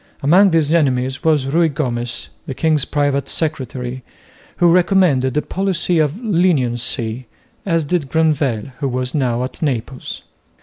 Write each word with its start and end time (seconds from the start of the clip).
Among 0.23 0.49
these 0.49 0.73
enemies 0.73 1.23
was 1.23 1.45
Ruy 1.45 1.69
Gomez, 1.71 2.29
the 2.47 2.55
king's 2.55 2.85
private 2.85 3.29
secretary, 3.29 4.01
who 4.57 4.71
recommended 4.71 5.37
a 5.37 5.43
policy 5.43 5.99
of 5.99 6.19
leniency, 6.19 7.27
as 7.67 7.85
did 7.85 8.09
Granvelle, 8.09 8.71
who 8.79 8.87
was 8.89 9.13
now 9.13 9.43
at 9.43 9.61
Naples. 9.61 10.23